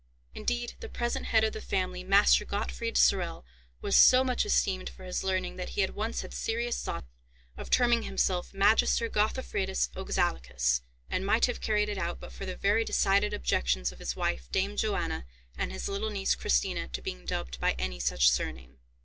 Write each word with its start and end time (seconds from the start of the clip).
Indeed 0.33 0.73
the 0.79 0.89
present 0.89 1.27
head 1.27 1.43
of 1.43 1.53
the 1.53 1.61
family, 1.61 2.03
Master 2.03 2.43
Gottfried 2.43 2.97
Sorel, 2.97 3.45
was 3.81 3.95
so 3.95 4.23
much 4.23 4.47
esteemed 4.47 4.89
for 4.89 5.03
his 5.03 5.23
learning 5.23 5.57
that 5.57 5.69
he 5.77 5.81
had 5.81 5.91
once 5.93 6.21
had 6.23 6.33
serious 6.33 6.81
thoughts 6.81 7.05
of 7.55 7.69
terming 7.69 8.01
himself 8.01 8.51
Magister 8.51 9.07
Gothofredus 9.09 9.89
Oxalicus, 9.95 10.81
and 11.11 11.23
might 11.23 11.45
have 11.45 11.61
carried 11.61 11.87
it 11.87 11.99
out 11.99 12.19
but 12.19 12.31
for 12.33 12.47
the 12.47 12.55
very 12.55 12.83
decided 12.83 13.31
objections 13.31 13.91
of 13.91 13.99
his 13.99 14.15
wife, 14.15 14.51
Dame 14.51 14.75
Johanna, 14.75 15.23
and 15.55 15.71
his 15.71 15.87
little 15.87 16.09
niece, 16.09 16.33
Christina, 16.33 16.87
to 16.87 17.01
being 17.03 17.23
dubbed 17.23 17.59
by 17.59 17.73
any 17.73 17.99
such 17.99 18.31
surname. 18.31 18.79